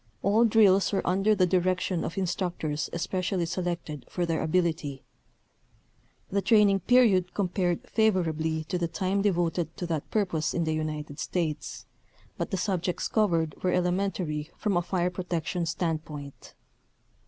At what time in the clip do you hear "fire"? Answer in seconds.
14.81-15.11